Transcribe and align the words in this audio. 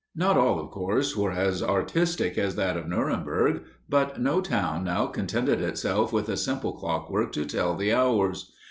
Not 0.15 0.35
all, 0.35 0.59
of 0.59 0.71
course, 0.71 1.15
were 1.15 1.31
as 1.33 1.61
artistic 1.61 2.35
as 2.35 2.55
that 2.55 2.75
of 2.75 2.87
Nuremberg; 2.87 3.61
but 3.87 4.19
no 4.19 4.41
town 4.41 4.83
now 4.83 5.05
contented 5.05 5.61
itself 5.61 6.11
with 6.11 6.27
a 6.27 6.37
simple 6.37 6.73
clockwork 6.73 7.31
to 7.33 7.45
tell 7.45 7.75
the 7.75 7.93
hours. 7.93 8.51